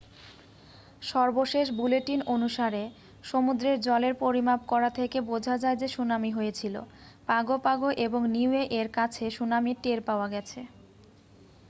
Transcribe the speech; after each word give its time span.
সর্বশেষ 1.03 1.65
বুলেটিন 1.71 2.19
অনুসারে 2.27 2.83
সমুদ্রের 3.23 3.75
জলের 3.81 4.13
পরিমাপ 4.15 4.59
থেকে 4.99 5.17
বোঝা 5.29 5.55
যায় 5.57 5.77
যে 5.77 5.87
সুনামি 5.87 6.31
হয়েছিল 6.31 6.75
পাগো 7.27 7.55
পাগো 7.57 7.89
এবং 8.05 8.21
নিউয়ে 8.29 8.63
এর 8.79 8.87
কাছে 8.91 9.23
সুনামির 9.31 9.77
টের 9.83 9.99
পাওয়া 10.01 10.27
গেছে 10.33 10.59